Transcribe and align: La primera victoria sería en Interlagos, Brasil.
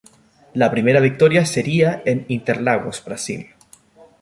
La 0.55 0.71
primera 0.71 0.99
victoria 0.99 1.45
sería 1.45 2.01
en 2.03 2.25
Interlagos, 2.27 3.03
Brasil. 3.05 3.49